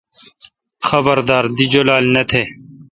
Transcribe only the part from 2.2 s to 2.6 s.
تہ۔